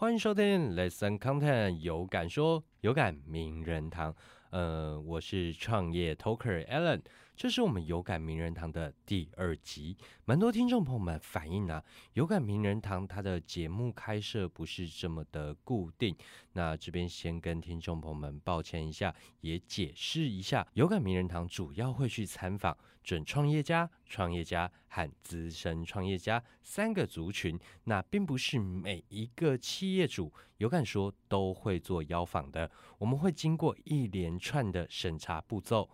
[0.00, 4.14] 欢迎收听 Lesson Content 有感说有感名人堂。
[4.50, 7.02] 呃，我是创业 Talker Alan，
[7.36, 9.96] 这是我们有感名人堂的第二集。
[10.24, 16.16] 蛮多听众朋友们反映啊，有感名人堂它的节目开设不是这么的固定。
[16.52, 27.58] 那这边先跟听众朋友们抱歉一下，也解释一下，有感名人堂主要会去参访准创业家、创业家和资深创业家三个族群。
[27.84, 32.67] 那并不是每一个企业主有感说都会做邀访的，
[32.98, 35.88] 我们会经过一连串的审查步骤，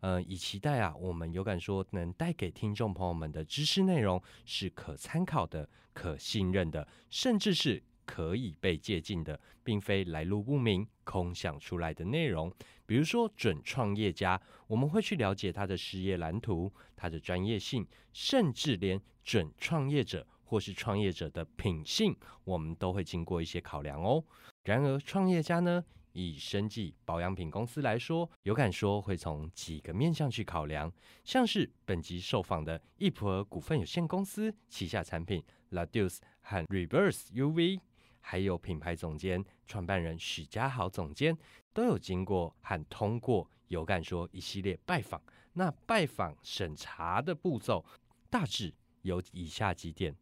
[0.00, 12.52] 呃，以期待啊，我们有感说能带给听众朋友们的知识内容是可参考的、可信任的，甚至是可以被借鉴的，并非来路不明、空想出来的内容。
[12.84, 24.22] 比如说，准创业家，我们会去了解他的事业蓝图、他的专业性，甚至连准创业者或是创业者的品性，我们都会经过一些考量哦。
[24.64, 25.82] 然而，创业家呢？
[26.12, 30.92] 以生技保养品公司来说，有感说会从几个面向去考量，
[31.24, 37.80] 像是本集受访的易普尔股份有限公司旗下产品 La Duce 和 Reverse UV，
[38.20, 41.36] 还有品牌总监、创办人许家豪总监，
[41.72, 45.20] 都有经过和通过有感说一系列拜访。
[45.54, 47.84] 那拜访审查的步骤
[48.30, 50.14] 大致有以下几点。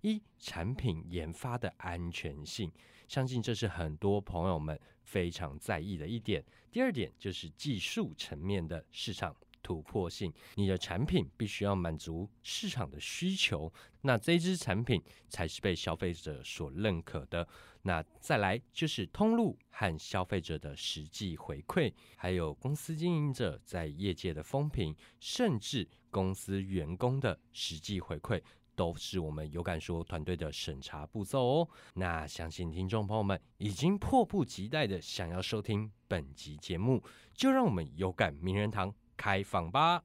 [0.00, 2.70] 一产品研发的安全性，
[3.08, 6.44] 相信这是很多朋友们非常在意的一点。
[6.70, 13.72] 第二点就是技术层面的市场突破性，你的产品必须要满足市场的需求，
[14.02, 17.46] 那这支产品才是被消费者所认可的。
[17.82, 28.42] 那再来就是通路和消费者的实际回馈，还有公司经营者在业界的风评，甚至公司员工的实际回馈。
[28.78, 31.68] 都是我们有感说团队的审查步骤哦。
[31.94, 37.02] 那相信听众朋友们已经迫不及待的想要收听本集节目，
[37.34, 40.04] 就让我们有感名人堂开放吧。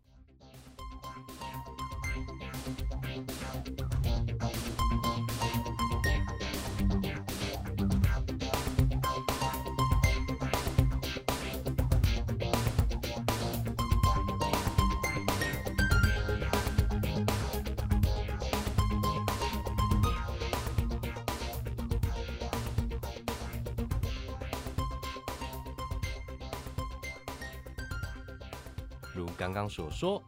[29.16, 30.22] 如刚刚所说，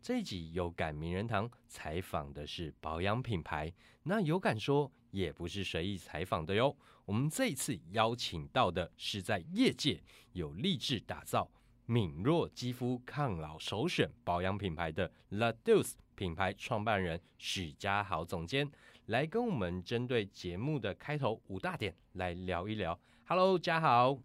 [0.00, 3.70] 这一集有感名人堂采访的是保养品牌。
[4.02, 6.74] 那有感说也不是随意采访的哟。
[7.04, 10.02] 我们这一次邀请到的是在业界
[10.32, 11.50] 有立志打造
[11.84, 18.70] 敏弱肌肤抗老首选保养品牌的 Ladus 品牌创办人许家豪总监，
[19.06, 22.98] 来跟我们针对节目的开头五大点来聊一聊。
[23.26, 24.18] Hello，家豪。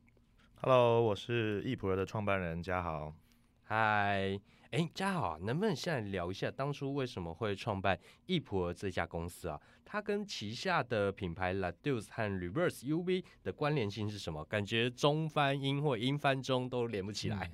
[0.61, 3.15] Hello，我是易普尔的创办人嘉豪。
[3.63, 4.37] 嗨，
[4.71, 9.57] 哎，嘉豪，能不能现在聊一下当初为什么会创办易普尔这家公司啊？
[9.85, 14.43] 它跟旗下的品牌 Laduce 和 Reverse UV 的关联性是什么？
[14.43, 17.49] 感觉中翻英或英翻中都连不起来。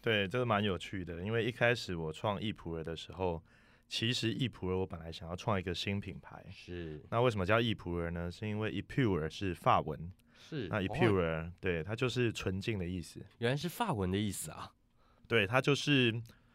[0.00, 3.42] 对，这个蛮有趣的，因为一开始我创易普尔的时候，
[3.88, 6.46] 其实易普尔我本来想要创一个新品牌。
[6.52, 8.30] 是，那为什么叫易普尔呢？
[8.30, 10.12] 是因为 Epure 是法文。
[10.48, 14.70] 是那 epure 对它就是纯净的意思，原来是法文的意思啊。
[15.26, 16.14] 对，它就是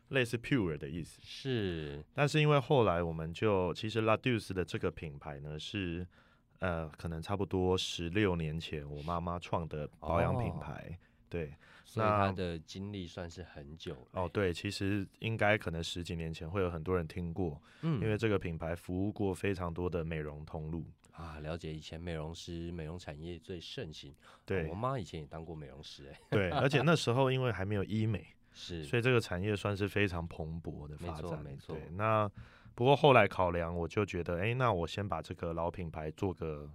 [0.09, 1.19] 类似 pure 的意思。
[1.23, 6.05] 是，但是因为后来我们就其实 La Duce 的这个品牌呢是
[6.59, 10.97] 呃可能差不多十六年前我妈妈创的保养品牌。
[11.27, 11.53] 对，
[11.85, 14.27] 所以他的经历算是很久哦。
[14.31, 20.83] 对，其实应该可能十几年前会有很多人听过，嗯，因为这个品牌服务过非常多的美容通路
[21.19, 21.39] 啊。
[21.39, 31.75] 了解以前美容师、美容产业最盛行，对我妈以前也当过美容师，哎，对，而且那时候因为还没有医美，是，所以这个产业算是非常蓬勃的发展，没错。
[31.75, 32.29] 对，那
[32.73, 36.69] 不过后来考量，我就觉得，哎，那我先把这个老品牌做个。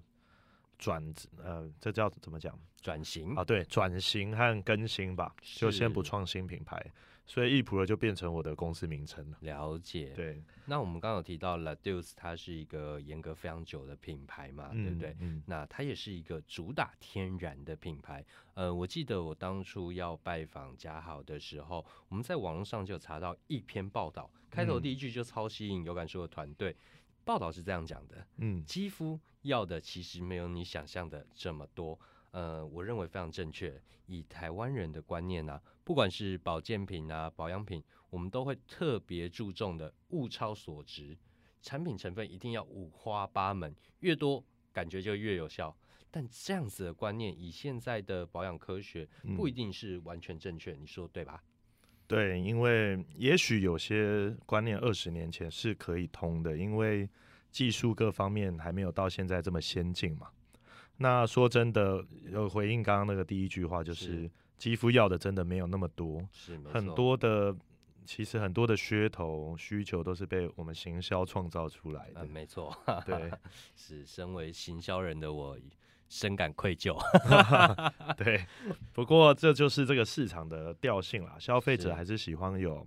[0.77, 1.01] 转
[1.39, 2.53] 呃，这叫怎么讲？
[2.83, 6.85] 转型啊，对，转型和更新吧，就先不创新品牌。
[7.27, 9.39] 所以易普勒就变成我的公司名称了。
[9.41, 10.13] 了解。
[10.15, 15.17] 对，那我们刚刚有提到 La Deuce，它是一个严格非常久的品牌嘛，对不对？
[15.21, 18.25] 嗯，那它也是一个主打天然的品牌。
[18.53, 26.77] 呃，我记得我当初要拜访嘉豪的时候，我们在网络上就查到一篇报道，开头第一句就超吸引有感说的团队。
[27.25, 31.99] 报道是这样讲的，嗯，肌肤要的其实没有你想象的这么多。
[32.35, 33.81] 呃，我认为非常正确。
[34.07, 41.17] 以台湾人的观念啊，不管是保健品啊、保养品，我们都会特别注重的物超所值，
[41.63, 45.75] 产品成分一定要五花八门，越多感觉就越有效。
[46.11, 51.41] 但这样子的观念，以现在的保养科学，不一定是完全正确，你说对吧？
[52.09, 57.09] 对，因为也许有些观念二十年前是可以通的，因为
[57.53, 60.29] 技术各方面还没有到现在这么先进嘛。
[60.99, 67.55] 那说真的，有回应刚刚那个第一句话，就是肌肤要的真的没有那么多，是很多的，
[68.05, 72.25] 其实很多的噱头需求都是被我们行销创造出来的。
[72.25, 73.31] 嗯，没错，对，
[73.75, 75.59] 是身为行销人的我
[76.09, 76.97] 深感愧疚。
[78.17, 78.47] 对，
[78.93, 82.87] 不过这就是这个市场的调性啦，消费者还是喜欢有。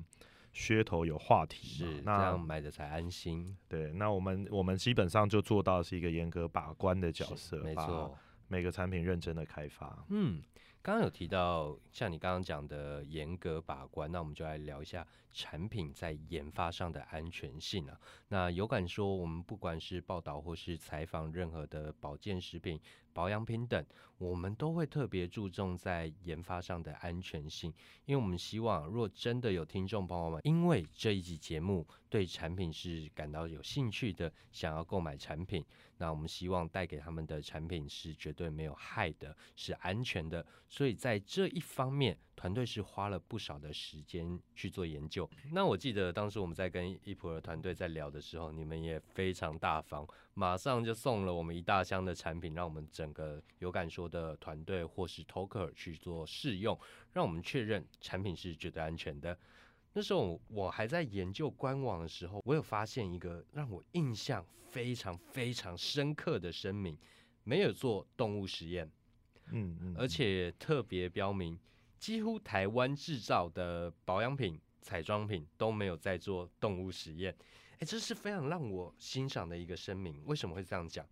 [0.58, 3.56] 噱头有话题，是这样买的才安心。
[3.70, 8.18] 对，那我们我们基本上就做到是一个严格把关的角色，没错，
[8.48, 10.04] 每个产品认真的开发。
[10.10, 10.42] 嗯，
[10.82, 17.96] 刚刚有提到像你刚刚讲的严格把关，那我们就来聊一下产品在研发上的安全性啊。
[18.30, 22.82] 那有感说，我们不管是报道或是采访任何的保健食品。
[23.18, 23.84] 保养品等，
[24.20, 27.74] 我们都会特别注重在研发上的安全性，
[28.06, 35.66] 因为我们希望，若真的有听众朋友们因为这一集节目对产品是感到有兴趣的，想要购买产品，
[35.98, 40.46] 那我们希望带给他们的产品是绝对没有害的，是安全的。
[40.70, 45.28] 所以在这一方面，团队是花了不少的时间去做研究。
[45.52, 50.08] 那我记得当时我们在跟伊普尔团队在聊的时候，你们也非常大方。
[50.36, 56.80] 马上就送了我们一大箱的产品，让我们整个有感说的团队或是 Talker 去做试用，
[57.14, 59.38] 让我们确认产品是绝对安全的。
[59.94, 66.98] 那时候我还在研究官网的时候，我有发现一个让我印象非常非常深刻的声明：
[67.44, 68.92] 没有做动物实验，
[69.52, 71.58] 嗯嗯，而且特别标明，
[71.98, 77.36] 几乎台湾制造的保养品、彩妆品都没有在做动物实验。
[77.80, 80.22] 哎，这是非常让我欣赏的一个声明。
[80.26, 81.08] 为什么会这样讲？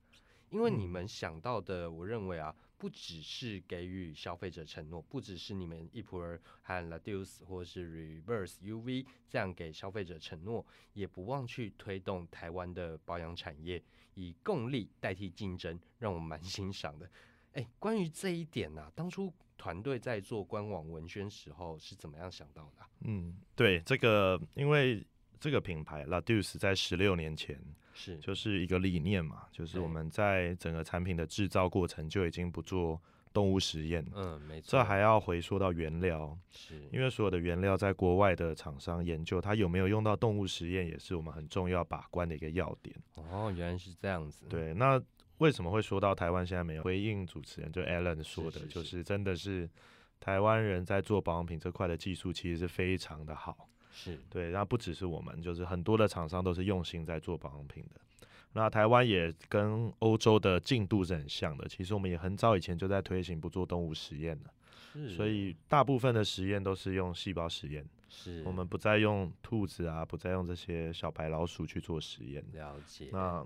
[0.49, 13.83] 因为你们想到的，我认为啊，不只是给予消费者承诺，不只是你们一普尔和 Laduce 或是 Reverse UV 这样给消费者承诺，也不忘去推动台湾的保养产业，
[14.13, 17.09] 以共利代替竞争，让我蛮 欣赏的。
[17.53, 22.85] 哎，关于这一点呢，当初团队在做官网文宣时候是怎么样想到的？
[23.01, 25.05] 嗯，对，这个因为。
[25.37, 27.61] 这个品牌 La Deuce 在十六年前
[27.95, 33.01] 是就是一个理念嘛，就是我们在整个产品的制造过程就已经不做
[33.33, 42.95] 动物实验，嗯，没错，这还要回溯到原料，是因为所有的原料在国外的厂商研究它有没有用到动物实验，也是我们很重要把关的一个要点。
[43.15, 44.45] 哦，原来是这样子。
[44.47, 45.01] 对，那
[45.39, 46.83] 为什么会说到台湾现在没有？
[46.83, 49.69] 回应主持人就 Alan 说的，就是真的是
[50.19, 53.67] 台湾人在做保养品这块的技术其实是非常的好。
[53.95, 58.01] 是对，然后不只是我们，就是很多的厂商都是用心在做保养品的。
[58.51, 64.53] 那台湾也跟欧洲的进度是很像的，其实我们也很早以前就在推行不做动物实验了。
[64.93, 67.85] 是，所以大部分的实验都是用细胞实验。
[68.07, 72.43] 是，我们不再用兔子啊，不再用这些小白老鼠去做实验。
[72.53, 73.09] 了解。
[73.11, 73.45] 那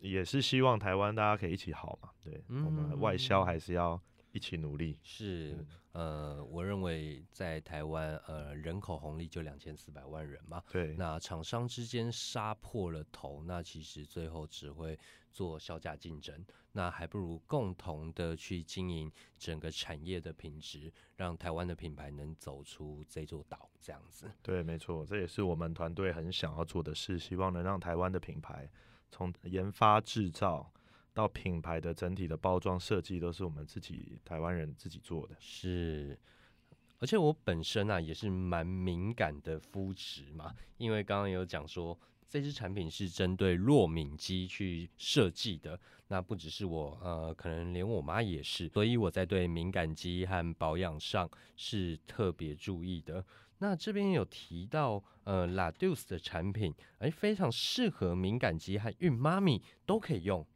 [0.00, 4.00] 也是希望台湾大家可以一起好嘛，对，我们外销还是要
[4.32, 4.98] 一起努力。
[5.02, 5.64] 是。
[5.92, 10.62] 呃，我认为在台湾，呃，人口红利就两千四百万人嘛。
[10.70, 10.94] 对。
[10.94, 14.96] 那厂商之间杀破了头，那其实最后只会
[15.32, 16.44] 做销价竞争。
[16.70, 24.30] 那还不如共同的去经营整个产业的品质，让台湾的品牌能走出这座岛，这样子。
[24.40, 28.70] 对，没错，这也是我们团队很想要做的事，希望能让台湾的品牌
[29.10, 30.70] 从研发制造。
[31.18, 36.16] 到品牌的整体的包装设计都是我们自己台湾人自己做的，是。
[37.00, 41.98] 而且我本身啊也是蛮敏感的肤质嘛，因为刚刚有讲说
[42.28, 53.24] 这支产品是针对弱敏肌去设计的，那不只是我，呃，可能连我妈也是，所以我在对敏感肌和保养上是特别注意的。
[53.58, 60.46] 那这边有提到，呃，La Duce 的产品，哎，非常适合敏感肌和孕妈咪都可以用。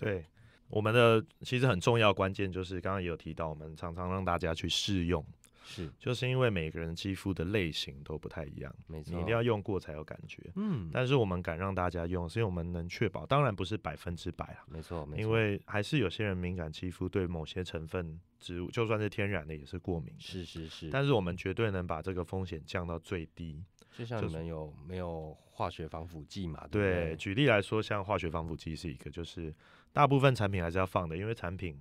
[0.00, 0.24] 对，
[0.68, 5.24] 我们的其实很重要关键就是刚刚也有提到，我们常常让大家去试用，
[5.64, 10.42] 是就是因为每个人肌肤的类型都不太一样，没错，你一定要用过才有感觉。
[10.56, 20.14] 嗯，但是我们敢让大家用，是因为我们能确保，当然不是百分之百啊，没错，没错，因为还是有些人敏感肌肤对某些成分植物，就算是天然的也是过敏。
[20.18, 23.62] 是是是，但是我们绝对能把这个风险降到最低。
[23.98, 26.64] 就像就是你们有没有化学防腐剂嘛？
[26.70, 29.52] 对，举例来说，像化学防腐剂是一个，就是
[29.92, 31.78] 大部分产品还是要放的，因为产品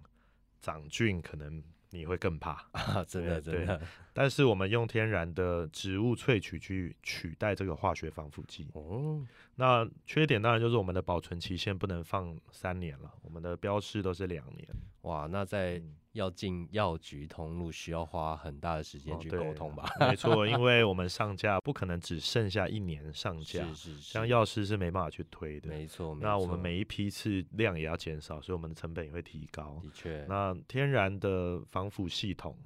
[0.61, 2.51] 长菌可能你会更怕。
[2.73, 3.81] 啊，真的对真的
[4.13, 8.67] 但是我们用天然的植物萃取去取代这个化学防腐剂。
[8.73, 9.25] 哦，
[9.55, 14.67] 那缺点当然就是我们的保存期限不能放三年了，我们的标示都是两年。
[15.03, 19.87] 哇，那在嗯要进药局通路需要花很大的时间去沟通吧？
[19.99, 25.69] 没错， 因为我们上架不可能只剩下一年上架，是是是，像药师是没办法去推的。
[25.69, 29.79] 没错，那我们每一批次量也要减少，所以我们的成本也会提高。
[29.83, 32.57] 的确，那天然的防腐系统，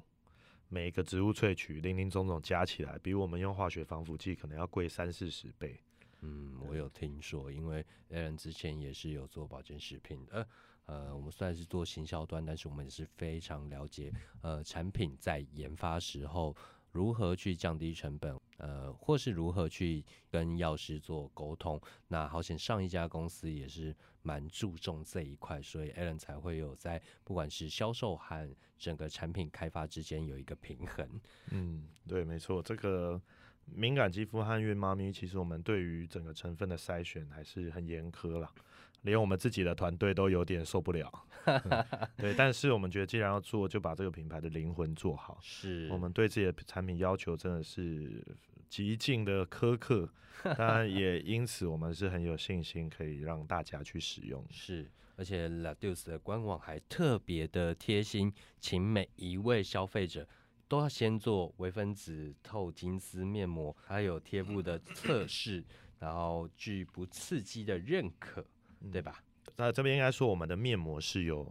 [0.70, 5.80] 每一个植物萃取零零总总加起来，比我们用化学防腐剂可能要贵三四十倍。
[6.22, 10.48] 嗯，我有听说，因为 Alan 之前也是有做保健食品的。
[10.88, 14.12] 呃，我们虽然是做行销端，但是我们也是非常了解，
[14.42, 16.56] 呃，产品在研发时候
[16.92, 21.80] 如何去降低成本，呃，或是如何去跟药师做沟通。
[22.08, 28.50] 那好险，上一家公司也是蛮注重这一块，所以 Alan 才会有在不管是销售和
[28.80, 31.08] 整个产品开发之间有一个平衡。
[31.52, 33.22] 嗯，对，没错，这个
[33.66, 38.52] 敏感肌肤和孕妈咪，其实我们对于整个成分的筛选还是很严苛啦，
[39.02, 41.12] 连我们自己的团队都有点受不了。
[41.46, 41.60] 嗯
[42.18, 45.38] 对，但是我们觉得既然要做，就把这个品牌的灵魂做好。
[45.42, 48.24] 是我们对自己的产品要求真的是
[48.70, 50.10] 极尽的苛刻，
[50.58, 54.46] 当然也因此我们是很有信心可以让大家去使用。
[54.50, 60.26] 是，而且 Laduce 的官网还特别的贴心，请每一位消费者
[60.74, 65.64] 都要先做微分子透金丝面膜，还有贴布的测试，
[66.00, 68.44] 然后据不刺激的认可，
[68.92, 69.24] 对吧？
[69.56, 71.48] 那这边应该说，我们的面膜是有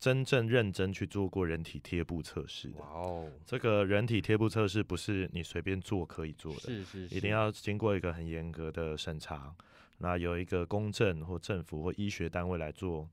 [0.00, 2.88] 真正认真去做过人体贴布测试的哇。
[2.88, 9.54] 哦，这个人体贴布测试不是你随便做可以做的，是是是，一定要经过一个很严格的审查，
[9.98, 13.08] 那有一个公证或政府或医学单位来做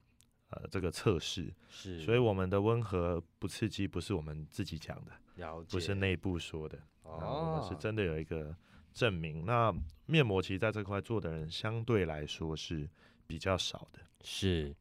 [0.50, 1.54] 呃这个测试。
[1.70, 8.56] 是，所以我们的温和不刺激不是我们自己讲的，了解不是内部说的，哦，我们是哦，真的有一个
[8.94, 9.46] 证明。
[9.46, 9.74] 那
[10.06, 12.90] 面膜其实在这块做的人相对来说是
[13.26, 14.00] 比较少的。
[14.22, 14.76] 是。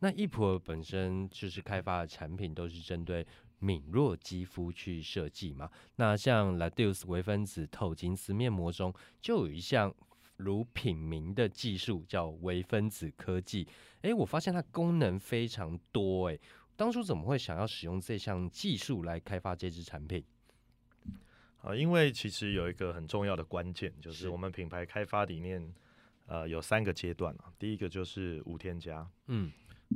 [0.00, 3.26] 那易普尔本身就是开发的产品都是针对
[3.58, 5.68] 敏弱肌肤去设计嘛。
[5.96, 9.92] 那像 Laduce 微分子透金丝面膜中就有一项
[10.38, 13.68] 如品名的技术叫微分子科技。
[14.00, 16.40] 诶，我发现它功能非常多诶，
[16.74, 20.24] 当初怎么会想要使用这项技术来开发这支产品？
[21.60, 25.74] 啊，因为其实有一个很重要的关键，就是是我们品牌开发里面，
[26.26, 27.52] 呃，有三个阶段啊。
[27.58, 29.50] 第一个就是无添加，嗯，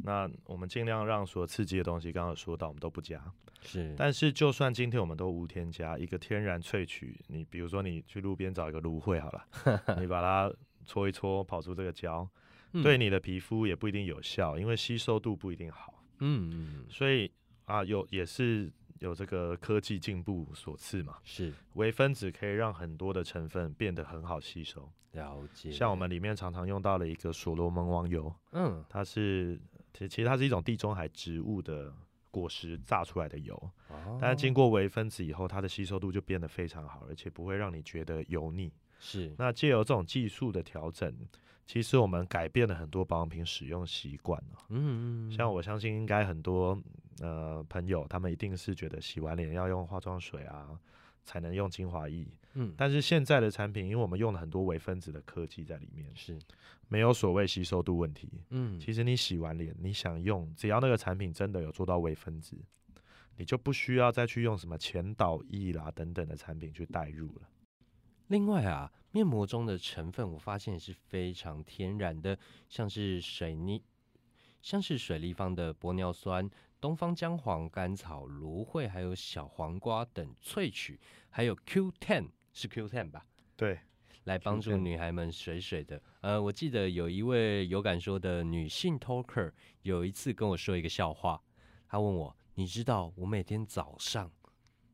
[0.05, 3.23] 那我们尽量让所有刺激的东西，刚刚有说到，我们都不加。
[3.61, 9.47] 是，但是就算今天我们都无添加，一个天然萃取，你比如说你去路边找一个芦荟好了，
[10.01, 10.53] 你把它
[10.85, 12.29] 搓一搓，跑出这个胶，
[12.73, 16.03] 嗯对，你的皮肤也不一定有效，因为吸收度不一定好。
[16.19, 17.31] 嗯嗯，所以
[17.67, 21.19] 啊，有也是有这个科技进步所赐嘛。
[21.23, 25.71] 是微分子可以让很多的成分变得很好吸收，了解。
[25.71, 29.61] 像我们里面常常用到了一个所罗门王油，嗯，它是
[29.93, 31.93] 其其实它是一种地中海植物的
[32.31, 33.55] 果实榨出来的油，
[33.89, 38.73] 哦但是经过微分子以后，它的吸收度就变得非常好，而且不会让你觉得油腻。
[38.99, 41.13] 是那借由这种技术的调整，
[41.67, 46.81] 其实我们改变了很多保养品使用习惯啊嗯嗯，像我相信应该很多
[47.21, 50.69] 呃朋友，他们一定是觉得洗完脸要用化妆水啊，
[51.25, 52.27] 才能用精华液。
[52.55, 56.39] 嗯但是现在的产品，因为我们用了很多微分子的科技在里面，是
[56.89, 58.29] 没有所谓吸收度问题。
[58.51, 62.57] 嗯其实你洗完脸，你想用，只要那个产品真的有做到微分子，
[63.37, 67.49] 你就不需要再去用什么前导液啦等等的产品去代入了。
[68.29, 73.83] 另外啊，面膜中的成分我发现也是非常天然的，像是水泥，
[74.63, 76.49] 像是水立方的玻尿酸、
[76.81, 83.25] 东方姜黄、甘草、芦荟，还有小黄瓜等萃取，还有 Q10 是 Q10 吧？
[83.57, 83.79] 对，
[84.25, 86.01] 来帮助女孩们水水的。
[86.21, 91.43] 呃，我记得有一位有感说的女性 talker 有一次跟我说一个笑话，
[91.89, 94.31] 她问我：“你知道我每天早上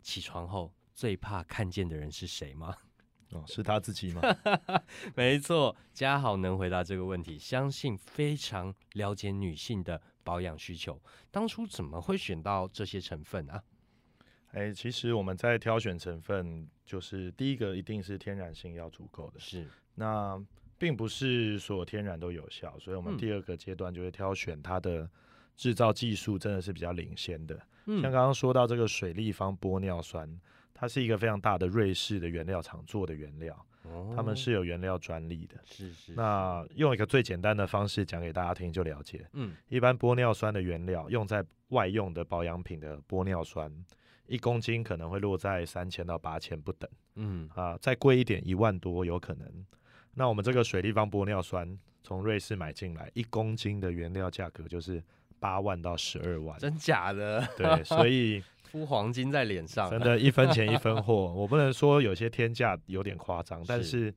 [0.02, 2.74] 起床后最怕看见的人是谁吗？”
[3.32, 4.22] 哦，是他自己吗？
[5.14, 10.98] 没错，嘉豪能回答这个问题，相信非常了解女性的保养需求。
[11.30, 13.62] 当初怎么会选到这些成分啊？
[14.52, 19.66] 哎，其实我们在挑选成分，就是第一个一定是天然性要足够的，是。
[19.94, 20.42] 那
[20.78, 23.18] 并不是所有天然都有效，所以我们嗯。
[23.18, 25.08] 第二个阶段就会挑选它的
[25.56, 27.60] 制造技术真的是比较领先的。
[27.86, 28.00] 嗯。
[28.00, 30.40] 像刚刚说到这个水立方玻尿酸，
[30.72, 33.66] 它是一个非常大的瑞士的原料厂做的原料，
[34.14, 35.56] 他们哦是有原料专利的。
[35.64, 35.92] 是。
[35.92, 36.12] 是。
[36.14, 39.54] 那用一个最简单的方式讲给大家听就了解，嗯。
[39.68, 43.70] 一般玻尿酸的原料用在外用的保养品的玻尿酸，
[44.28, 49.66] 一公斤可能会落在三千到八千不等嗯啊，再贵一点一万多有可能。
[50.14, 55.02] 那我们这个水立方玻尿酸从瑞士买进来，一公斤的原料价格就是
[55.40, 61.32] 八万到十二万，真假的对，所以 敷黄金在脸上，真的， 一分钱一分货。
[61.32, 64.14] 我不能说有些天价有点夸张，但是是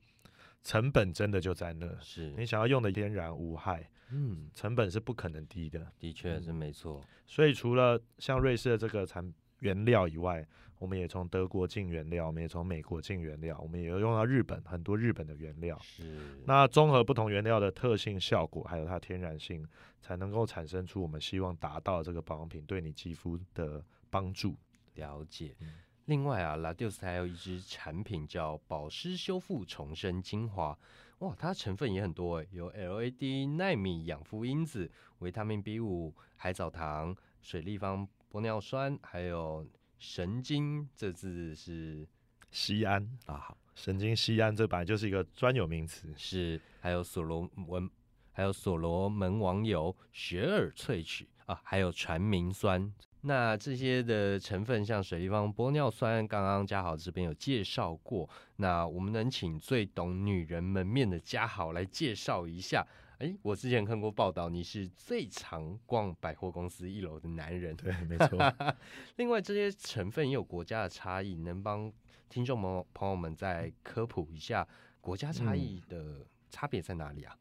[0.63, 1.87] 成本真的就在那。
[1.99, 5.87] 是你想要用的天然无害，嗯，成本是不可能低的。
[5.99, 10.45] 的确是没错，所以除了像瑞士的这个产原料以外，
[10.77, 15.77] 我们也从德国进原料，我们也从美国进原料，我们也有用到日本很多日本的原料。
[15.81, 19.67] 是那综合不同原料的特性、效果，还有它天然性，
[19.99, 24.55] 才能够产生出我们希望达到的这个保养品对你肌肤的帮助。
[24.95, 25.71] 了解嗯。
[26.05, 30.77] 另外啊，Ladios 还有一支产品叫保湿修复重生精华，
[31.19, 39.67] 哇，它成分也很多诶，有 LAD、纳米养肤因子、维他命 B 五、海藻糖、水立方玻尿酸，还有
[39.99, 42.07] 神经，这字是
[42.51, 46.07] 酰胺，啊好神经酰胺，这本来就是一个专有名词。
[46.15, 47.89] 是，还有所罗门，
[48.31, 52.93] 还有所罗门王油、雪耳萃取啊，还有传明酸。
[53.23, 58.27] 那这些的成分，像水立方玻尿酸，刚刚嘉豪这边有介绍过。
[58.55, 62.87] 那我们能请最懂女人门面的嘉豪来介绍一下？
[63.21, 67.75] 诶，我之前看过报道，你是最常逛百货公司一楼的男人。
[67.75, 68.39] 对，没错。
[69.17, 71.91] 另外，这些成分也有国家的差异，能帮
[72.29, 74.67] 听众朋友朋友们再科普一下
[74.99, 77.37] 国家差异的差别在哪里啊？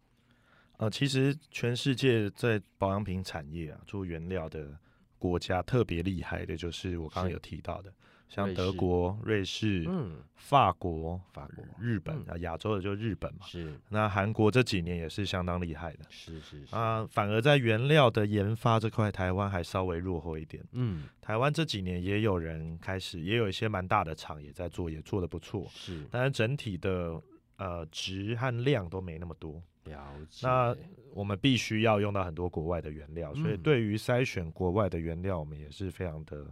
[0.76, 4.78] 呃，其实全世界在保养品产业啊，做原料的
[5.18, 7.90] 国家特别厉害的，就是我刚刚有提到的，
[8.30, 11.64] 像德国、瑞士、嗯，法国、法国。
[11.78, 12.24] 日本嗯。
[12.28, 13.40] 啊，亚洲的就日本嘛。
[13.44, 13.74] 是。
[13.88, 16.04] 那韩国这几年也是相当厉害的。
[16.08, 20.64] 是是是，啊，反而在原料的研发这块，台湾还稍微落后一点。
[20.72, 26.06] 嗯，台湾这几年也有人开始，也有一些蛮大的厂也在做，也做的不错，是。
[26.10, 27.20] 但是整体的
[27.56, 29.60] 呃值和量都没那么多。
[29.84, 30.46] 了解。
[30.46, 30.76] 那
[31.12, 33.58] 我们必须要用到很多国外的原料，所以嗯。
[33.62, 36.46] 对于筛选国外的原料，我们也是非常的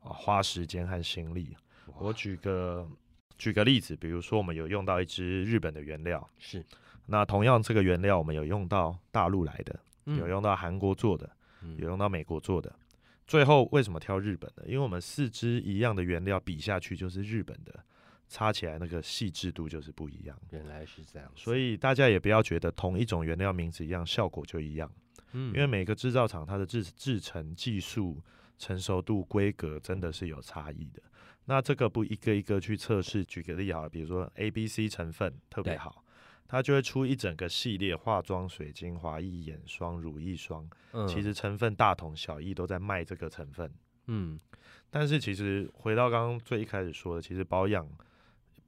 [0.00, 1.56] 啊花时间和心力。
[1.98, 2.88] 我举个
[3.38, 6.64] 举个例子，比如说我们有用到一支日本的原料，是
[7.06, 11.30] 那同样这个原料我们有用到大陆来的，有嗯用到韩国做的，
[11.62, 12.74] 嗯有用到美国做的。
[13.26, 14.64] 最后为什么挑日本的？
[14.66, 17.84] 因为我们四支一样的原料比下去就是日本的，
[18.28, 20.36] 擦起来那个细致度就是不一样。
[20.50, 24.90] 原来是这样，所以大家也不要觉得同一种原料名字一样，效果就一样。
[25.32, 28.20] 嗯因为每个制造厂它的制制成技术、
[28.60, 31.02] 成熟度、规格真的是有差异的。
[31.46, 36.04] 那这个不一个一个去测试，举个例好了，比如说 A、B、C 成分特别好，
[36.46, 43.72] 它就会出一整个系列化妆水、精华液、眼霜、乳液霜，嗯其实成分大同小异，都在卖这个成分。
[44.06, 44.38] 嗯
[44.90, 47.88] 但是其实回到刚刚最一开始说的，其实保养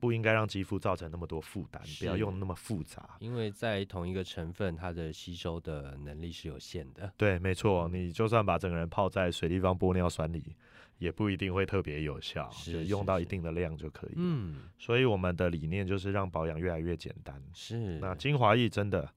[0.02, 3.10] 不应该让肌肤造成那么多负担，不要用那么复杂。
[3.20, 7.12] 因为在同一个成分，它的吸收的能力是有限的。
[7.16, 10.56] 对，没错，你就算把整个人泡在水立方玻尿酸里，
[10.98, 14.14] 也不一定会特别有效，是就是用到一定的量就可以。
[14.16, 17.40] 嗯，所以我们的理念就是让保养越来越简单。
[17.54, 19.08] 是那精华液真的，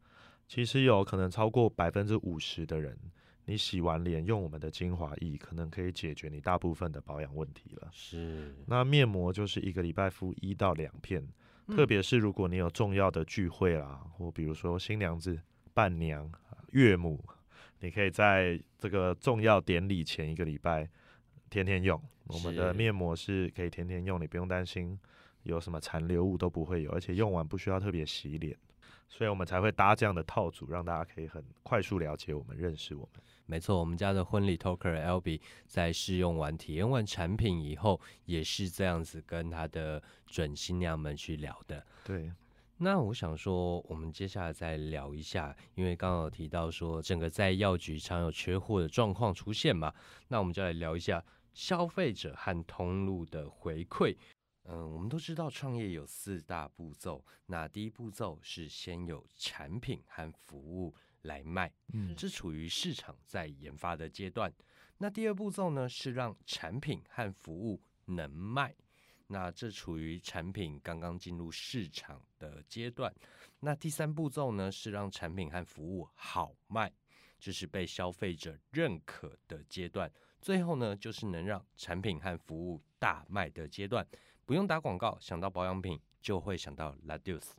[0.47, 2.95] 其实有可能超过百分之五十的人，
[3.45, 7.87] 你洗完脸用我们的精华液，可能可以解决你大部分的保养问题了。
[7.91, 11.21] 是，那面膜就是一个礼拜敷一到两片，
[11.67, 15.39] 嗯特别是如果你有重要的聚会啦，或比如说新娘子、
[15.73, 16.31] 伴娘、
[16.71, 17.23] 岳母，
[17.79, 20.89] 你可以在这个重要典礼前一个礼拜
[21.49, 22.01] 天天用。
[22.27, 24.99] 我们的面膜是可以天天用，你不用担心
[25.43, 28.57] 有什么残留物都不会有，而且用完不需要特别洗脸，
[29.07, 33.21] 所以我们才会搭这样的套组，让大家可以很快速了解我们、认识我们。
[33.45, 41.85] 没错，我们家的婚礼 Talker Albie 在试用完、体验完产品以后，也是这样子跟他的准新娘们去聊的。
[42.03, 42.31] 对，
[42.77, 49.93] 那我想说，我们接下来再聊一下，因为刚刚有提到说，整个在药局常有缺货的状况出现嘛，
[50.27, 54.15] 那我们就来聊一下消费者和通路的回馈。
[54.67, 64.51] 嗯，我们都知道创业有四大步骤，那第一步骤是先有产品和服务来卖，嗯这处于市场在研发的阶段。
[64.97, 68.75] 那第二步骤呢，是让产品和服务能卖。
[69.27, 73.13] 那这处于产品刚刚进入市场的阶段。
[73.59, 76.91] 那第三步骤呢，是让产品和服务好卖，
[77.39, 80.11] 就是被消费者认可的阶段。
[80.41, 84.07] 最后呢，就是能让产品和服务大卖的阶段。
[84.45, 87.49] 不用打广告，想到保养品就会想到 Ladius。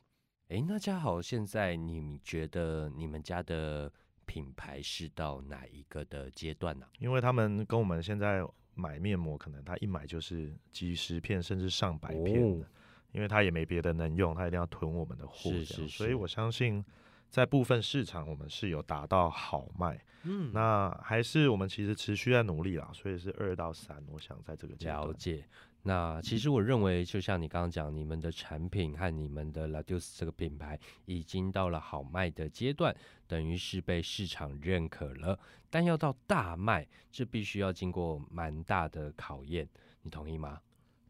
[0.48, 3.92] 哎，那家好，现在你觉得你们家的
[4.24, 6.86] 品牌是到哪一个的阶段呢？
[7.00, 12.68] 因为他们跟我们现在买面膜，可能他一买就是几十片甚至上百片的，
[13.10, 15.88] 因为他也没别的能用，他一定要囤我们的货，是是。
[15.88, 16.84] 所以我相信，
[17.28, 20.00] 在部分市场我们是有达到好卖。
[20.22, 25.44] 嗯，那还是我们其实持续在努力啦，所以是二到三，我想在这个了解。
[25.86, 32.92] 那其实我认为，就像你刚刚讲，你们的产品和你们的 Laduce 这个品牌已经到了好卖的阶段，
[33.28, 35.38] 等于是被市场认可了。
[35.70, 39.68] 但要到大卖，这必须要经过蛮大的考验，
[40.02, 40.60] 你同意吗？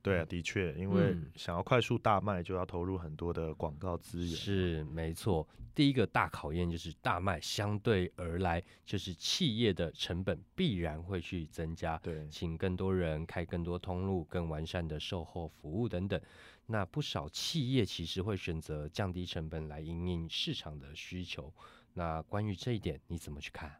[0.06, 4.28] 对啊，的确，因为想要快速大卖，就要投入很多的广告资源。
[4.28, 11.98] 是没错，第一个大考验就是大卖，相对而来就是企业的成本必然会去增加。
[12.04, 16.20] 对，请更多人开更多通路，更完善的售后服务等等。
[16.66, 21.52] 那不少企业其实会选择降低成本来应应市场的需求。
[21.94, 23.74] 那关于这一点，你怎么去看？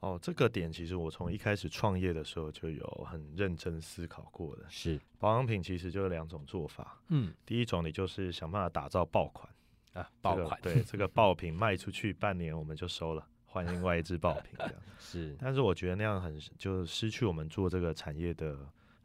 [0.00, 4.64] 哦，这个点其实我从一开始创业的时候就有很认真思考过的。
[4.68, 7.00] 是保养品其实就是两种做法。
[7.08, 9.52] 嗯，第一种你就是想办法打造爆款
[9.94, 14.74] 啊，爆款对这个爆品卖出去半年我们就收了，换另外一支爆品这样。
[15.00, 18.56] 是，但是我觉得那样很就失去我们做这个产业的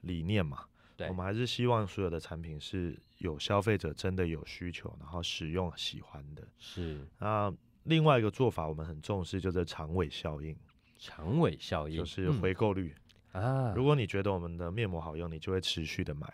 [0.02, 0.66] 理念嘛。
[0.96, 6.48] 对，我们还是希望所有的产品是有消费者真的有需求，然后使用喜欢的。
[6.60, 7.52] 是那
[7.86, 10.56] 另外一个做法我们很重视，就是长尾效应。
[11.04, 12.96] 长尾效应就是回购率
[13.34, 13.74] 啊。
[13.76, 16.34] 如果你觉得我们的面膜好用，你就会持续的买。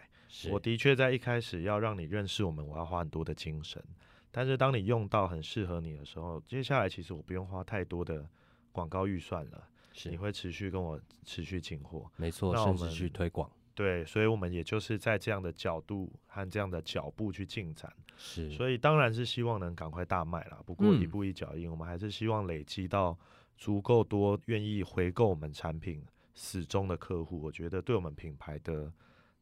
[0.51, 3.83] 我的确在一开始要让你认识我们，我要花很多的精神。
[4.29, 8.29] 但是当你用到很适合你的时候，接下来其实我不用花太多的
[8.71, 9.67] 广告预算了。
[10.05, 13.49] 你会持续跟我持续进货，没错，甚至去推广。
[13.73, 17.91] 对，所以我们也就是在这样的角度和这样的脚步去进展。
[18.17, 20.61] 是，所以当然是希望能赶快大卖了。
[20.63, 23.17] 不过一步一脚印，我们还是希望累积到。
[23.59, 26.01] 足够多愿意回购我们产品
[26.33, 28.91] 始终的客户，我觉得对我们品牌的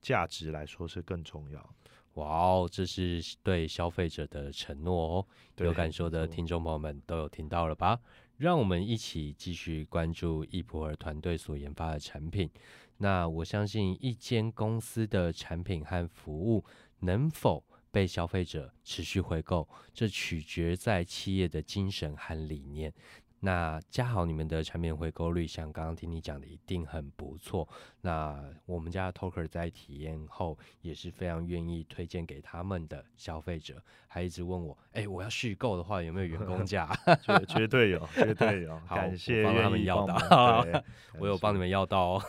[0.01, 1.75] 价值来说是更重要。
[2.15, 5.27] 哇哦，这是对消费者的承诺哦！
[5.57, 7.99] 有感受的听众朋友们都有听到了吧？
[8.37, 12.49] 让我们一起继续关注易普尔团队所研发的产品。
[12.97, 16.65] 那我相信一间公司的产品和服务
[17.01, 22.91] 能否被消费者持续回购，这取决在企业的精神和理念。
[23.39, 27.67] 那加好你们的产品回购率，像刚刚听你讲的，一定很不错。
[28.01, 36.89] 那我们家的 Talker 在体验后也是非常愿意推荐给他们的消费者，还一直问我，哎，我要续购的话有没有员工价？
[37.21, 38.79] 绝绝对有，绝对有。
[38.89, 40.65] 感谢帮他们要到，
[41.19, 42.23] 我有帮你们要到哦，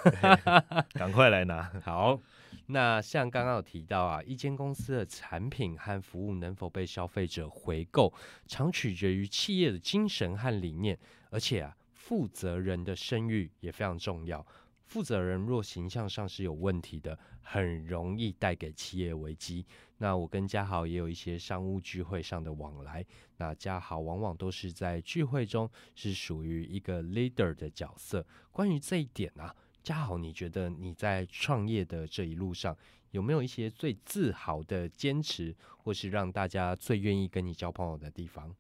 [0.93, 1.71] 赶快来拿。
[1.83, 2.21] 好。
[2.71, 8.13] 那像刚刚有提到啊，一间公司的产品和服务能否被消费者回购，
[8.47, 10.99] 常取决于企业的精神和理念，
[11.31, 14.47] 而且啊，负责人的声誉也非常重要。
[14.85, 19.65] 负责人若形象上是有问题的，很容易带给企业危机。
[19.97, 23.03] 那我跟嘉豪也有一些商务聚会上的往来，
[23.39, 28.27] 那嘉豪往往都是在聚会中是属于一个 leader 的角色。
[28.53, 29.57] 关于这一点啊。
[29.83, 32.77] 嘉豪，你觉得你在创业的这一路上
[33.11, 38.55] 有没有一些最自豪的坚持，或是让大家最愿意跟你交朋友的地方？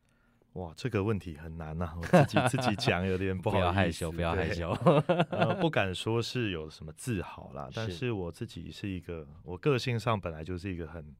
[0.55, 4.71] 哇，这个问题很难呐， 我自己自己讲有点不好意思，不要害羞，不要害羞，
[5.31, 8.11] 呃，不敢说是有什么自豪啦， 但是。
[8.11, 11.15] 我自己是一个，我个性上本来就是一个很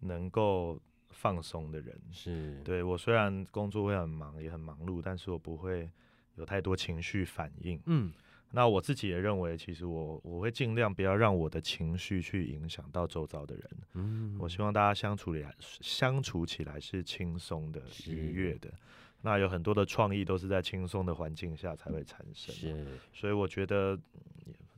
[0.00, 2.60] 能够放松的人，是。
[2.62, 5.90] 对我虽然工作会很忙，也很忙碌，但是我不会
[6.36, 8.12] 有太多情绪反应，嗯。
[8.50, 13.64] 那我自己也认为，其实我我会尽量不要让我的情绪去影响到周遭的人。
[13.92, 18.72] 嗯，我希望大家相处里相处起来是轻松的、愉悦的。
[19.20, 22.54] 那有很多的创意都是在轻松的环境下才会产生。
[22.54, 23.98] 是，所以我觉得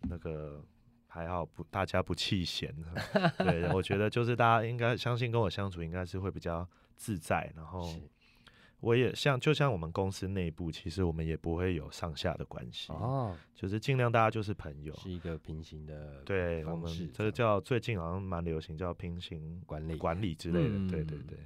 [0.02, 0.60] 那个
[1.06, 2.74] 还好不，大家不弃嫌。
[3.38, 7.88] 对，我觉得就是大家应该相信跟我相处应该是会比较自在，然后。
[8.80, 16.22] 我也像，就像我们公司内部，其实我们也不会有上下的关系哦，就是尽量大家就是朋友，是一个平行的。
[16.24, 20.90] 对，我们这个叫最近好像蛮流行，叫平行管理管理之类的。
[20.90, 21.38] 对对对，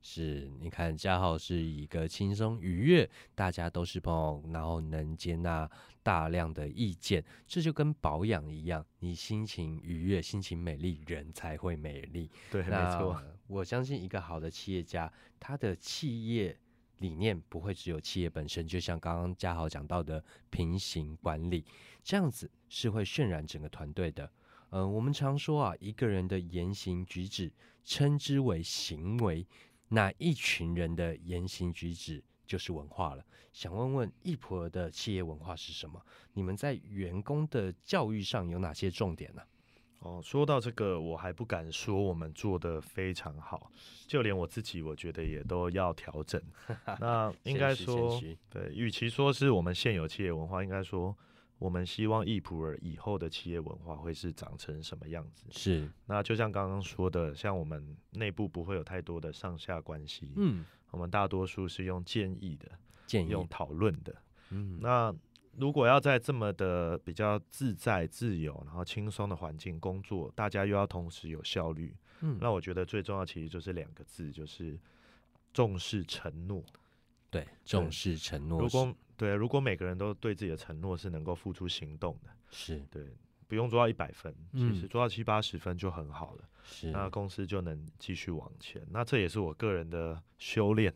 [0.00, 5.70] 是，你看嘉豪是一个轻松愉悦，大家都是朋友，然后能接纳
[6.02, 12.30] 大量的意见，这就跟保养一样，你心情愉悦、心情美丽，人才会美丽。
[12.50, 16.56] 对，没那错，我相信一个好的企业家，他的企业
[17.02, 21.64] 理念不会只有企业本身，就像刚刚嘉豪讲到的平行管理，
[22.02, 24.30] 这样子是会渲染整个团队的。
[24.70, 27.52] 呃，我们常说啊，一个人的言行举止
[27.84, 29.46] 称之为行为，
[29.88, 33.26] 那一群人的言行举止就是文化了。
[33.52, 36.02] 想问问易普尔的企业文化是什么？
[36.32, 39.42] 你们在员工的教育上有哪些重点呢、
[40.02, 43.70] 哦，说到这个，我还不敢说我们做的非常好，
[44.06, 46.40] 就连我自己，我觉得也都要调整。
[47.00, 51.16] 那 应该说，对，与其说是我们现有企业文化，应该说
[51.58, 55.44] 我们希望易普尔以后的企业文化会是长成什么样子。
[55.50, 62.68] 是，那就像刚刚说的，像我们内部不会有太多的上下关系，嗯，我们大多数是用建议的，
[63.06, 64.14] 建议用讨论的。
[64.50, 65.14] 嗯，那
[65.58, 74.78] 如果要在这么的比较自在、自由，然后轻松的环境工作，大家又要同时有效率，嗯那我觉得最重要其实就是两个字，就是
[75.52, 76.64] 重视承诺。
[77.30, 83.14] 对，重视承诺，如果对，如果每个人都对自己的承诺是能够付出行动的，是对，
[83.46, 88.82] 不用做到一百分，其实嗯做到七八十分就很好了，是，那公司就能继续往前。
[88.90, 90.92] 那这也是我个人的修炼，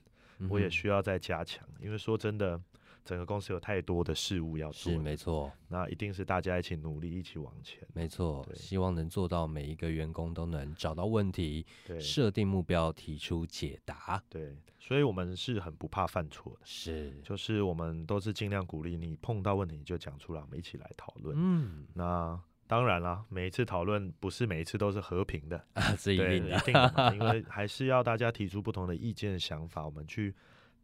[0.49, 2.59] 我也需要再加强，因为说真的。
[3.07, 7.87] 整个公司有太多的事物要做是，没错，那一定是大家一起努力，一起往前。
[7.95, 14.23] 没错，对希望能做到每一个员工都能找到问题，对设定目标，提出解答。
[14.29, 21.37] 对，所以我们是很不怕犯错的，是，就是我们都是尽量鼓励你碰到问题你就讲出来，我们一起来讨论。
[21.39, 30.35] 嗯，那当然啦，每一次讨论不是每一次都是和平的，啊，这一，定的，一定的嘛，因为还是要大家提出不同的意见、想法，我们去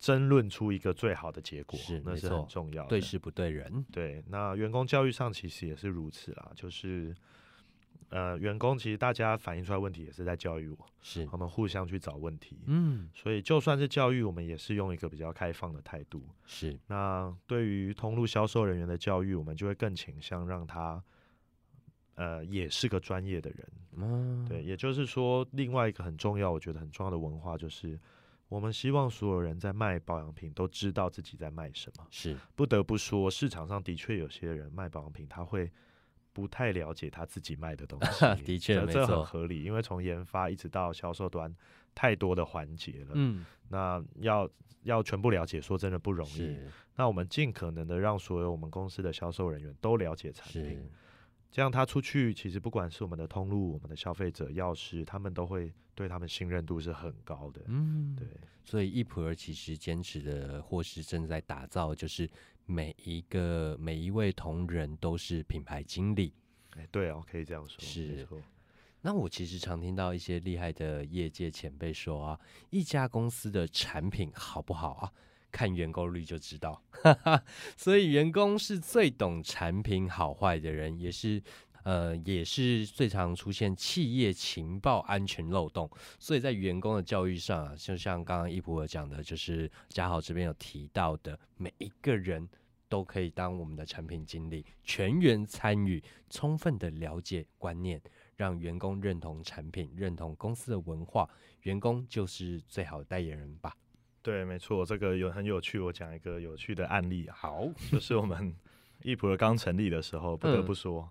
[0.03, 2.88] 争论出一个最好的结果，是那是很重要的。
[2.88, 7.15] 对事不对人，对，那员工教育上其实也是如此啦，就是
[8.09, 12.59] 呃，员工其实大家反映出来问题也是在教育我，是，我们互相去找问题。
[12.67, 16.21] 嗯，所以就算是教育，我们也是用一个比较开放的态度。
[16.47, 21.01] 是，那对于通路销售人员的教育，我们就会更倾向让他，
[22.17, 23.69] 呃，也是个专业的人。
[23.93, 27.97] 嗯，对，也就是说，另外一个很重要，我觉得很重要的文化就是，
[28.53, 32.07] 我们希望所有人在卖保养品都知道自己在卖什么。
[32.11, 35.73] 是，不得不说，市场上的确有些人卖保养品，他会
[36.35, 38.27] 不太了解他自己卖的东西。
[38.45, 41.51] 的确这很合理，因为从研发一直到销售端，
[41.95, 43.12] 太多的环节了。
[43.15, 44.47] 嗯，那要
[44.83, 46.55] 要全部了解，说真的不容易。
[46.95, 50.91] 那我们尽可能的让所有我们公司的销售人员都了解产品，是，
[51.53, 57.61] 这样他出去，其实不管是我们的通路、我们的消费者、药师，他们都会对他们信任度是很高的。
[57.67, 58.27] 嗯，对，
[58.65, 62.27] 所以易普尔其实坚持的，或是正在打造，就是
[62.65, 66.33] 每一个每一位同仁都是品牌经理。
[66.71, 68.27] 哎，对哦，可以这样说，是。
[69.03, 75.12] 那我其实常听到一些厉害的业界前辈说啊，一家公司的产品好不好啊，
[75.53, 76.83] 看员工率就知道。
[77.77, 81.41] 所以员工是最懂产品好坏的人，也是
[81.85, 85.88] 呃也是最常出现企业情报安全漏洞。
[86.19, 92.49] 所以在员工的教育上啊，就像刚刚伊普尔讲的，就是嘉豪这边有提到的，每一个人。
[92.88, 97.99] 都可以当我们的产品经理，全员参与，充分的了解观念，
[98.37, 101.27] 让员工认同产品，认同公司的文化，
[101.62, 103.75] 员工就是最好的代言人吧。
[104.23, 105.79] 对，没错，这个有很有趣。
[105.79, 108.55] 我讲一个有趣的案例啊，好， 就是我们
[109.03, 111.09] 易普尔刚成立的时候，不得嗯不说，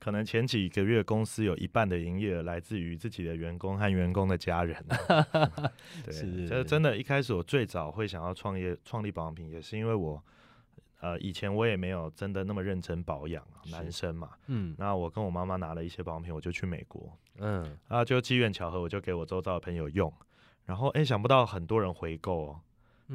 [0.00, 5.26] 可能前几个月公司有一半的营业额来自于自己的员工和员工的家人啊、
[6.04, 10.22] 对，是这真的，一开始我最早会想要创业创立保养品，也是因为我。
[11.00, 14.30] 呃，以前我也没有真的那么认真保养啊，男生嘛。
[14.48, 20.12] 嗯那我跟我妈妈拿了一些保养品，我就去美国，嗯，啊，就机缘巧合，我就给我周遭的朋友用，
[20.68, 22.60] 然后哎、想不到很多人回购哦，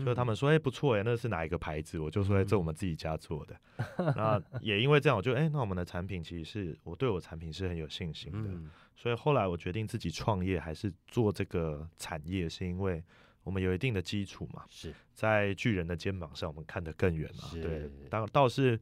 [0.04, 2.00] 就他们说哎、不错哎，那是哪一个牌子？
[2.00, 3.56] 我就说哎、这我们自己家做的。
[4.18, 13.04] 那也因为这样，我就哎、那我们的产品其实是我对我产品是很有信心的，嗯所以后来我决定自己创业，还是做这个产业，是因为
[13.44, 17.50] 我们有一定的基础嘛，是在巨人的肩膀上，我们看得更远嘛。
[17.54, 18.80] 对，当倒是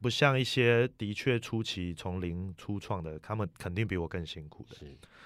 [0.00, 4.76] 不像一些的确初期从零初创的，他们肯定比我更辛苦的。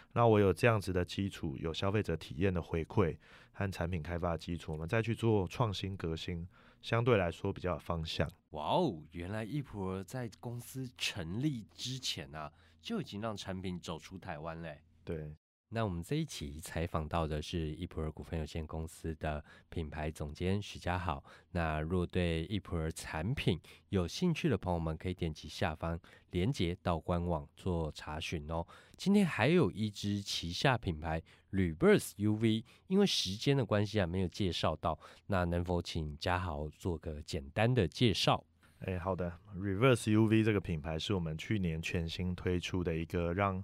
[0.09, 3.17] 是，那我有这样子的基础，有消费者体验的回馈
[3.53, 6.47] 和产品开发基础，我们再去做创新革新，
[6.83, 8.31] 相对来说比较有方向。
[8.51, 14.83] 哇哦，原来易普尔在公司成立之前啊，就已经让产品走出台湾嘞。
[15.05, 15.35] 对，
[15.71, 21.23] 那我们这一期采访到的是易普尔股份有限公司的品牌总监徐家豪。
[21.51, 26.01] 那若对易普尔产品有兴趣的朋友们，可以点击下方
[26.31, 28.67] 链接到官网做查询哦。
[28.97, 34.99] 今天还有一支旗下品牌 Reverse UV，因为时间的关系啊，没有介绍到。
[35.27, 38.43] 那能否请家豪做个简单的介绍？
[38.81, 43.63] 哎，好的，Reverse UV 这个品牌是我们去年全新推出的一个让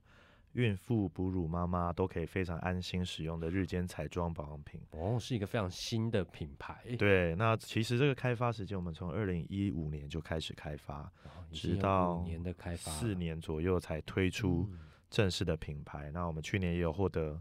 [0.55, 6.85] 孕妇、哺乳妈妈都可以非常安心使用的日间彩妆保养品哦，是一个非常新的品牌。
[6.97, 11.13] 对，那其实这个开发时间，我们从二零一五年就开始开发，
[11.51, 14.69] 直到年的开发四年左右才推出
[15.11, 16.11] 正式的品牌。
[16.13, 17.41] 那我们去年也有获得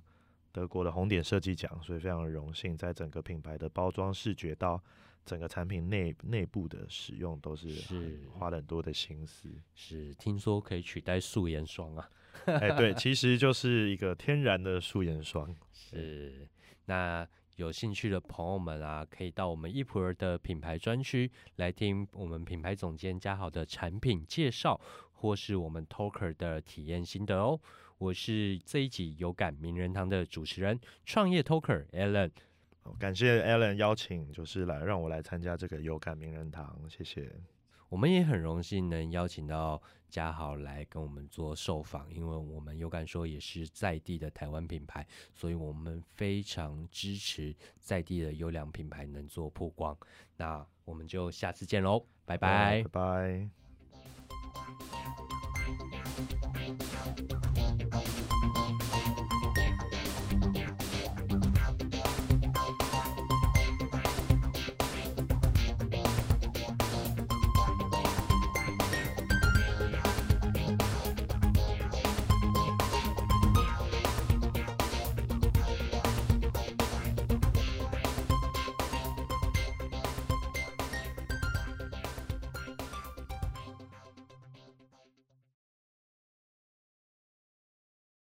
[0.51, 4.81] 德国的红点设计奖，所以非常的荣幸，在整个品牌的包装视觉到
[5.23, 9.49] 整个产品内内部的使用，都是是花了很多的心思。
[9.75, 12.09] 是，听说可以取代素颜霜啊。
[12.45, 15.55] 哎，对，其实就是一个天然的素颜霜。
[15.71, 16.47] 是，
[16.85, 24.79] 那有兴趣的朋友们啊，可以到我们易普尔的品牌专区来听我们品牌总监嘉豪的产品介绍，
[25.13, 27.59] 或是我们 Talker 的体验心得哦。
[27.99, 32.31] 我是这一集有感名人堂的主持人，创业 Talker Alan。
[32.99, 37.31] 感谢 Alan 邀请，就是来让我来参加这个有感名人堂，谢谢。
[37.93, 39.79] 我们也很荣幸能邀请到
[40.09, 49.95] 嘉豪来跟我们做受访，因为我们有感说也是在地的台湾品牌，所以我们非常支持在地的优良品牌能做曝光。
[50.37, 53.49] 那我们就下次见喽，拜拜，拜拜。